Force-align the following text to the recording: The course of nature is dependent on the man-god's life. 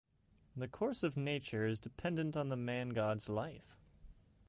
The 0.57 0.67
course 0.67 1.03
of 1.03 1.15
nature 1.15 1.67
is 1.67 1.79
dependent 1.79 2.35
on 2.35 2.49
the 2.49 2.55
man-god's 2.57 3.29
life. 3.29 3.77